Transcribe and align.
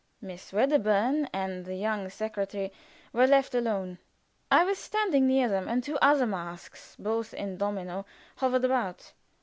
Miss 0.19 0.51
Wedderburn 0.51 1.29
and 1.31 1.63
the 1.63 1.75
young 1.75 2.09
secretary 2.09 2.71
were 3.13 3.27
left 3.27 3.53
alone. 3.53 3.99
I 4.49 4.63
was 4.63 4.79
standing 4.79 5.27
near 5.27 5.47
them, 5.47 5.67
and 5.67 5.83
two 5.83 5.99
other 6.01 6.25
masks, 6.25 6.95
both 6.97 7.35
in 7.35 7.57
domino, 7.57 8.07
hoveredää 8.39 8.65
about. 8.65 9.13